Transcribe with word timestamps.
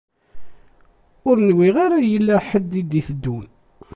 Ur 1.29 1.37
nwiɣ 1.47 1.75
ara 1.85 1.97
yella 2.11 2.35
ḥedd 2.49 2.71
i 2.81 2.83
d-iteddun. 2.89 3.45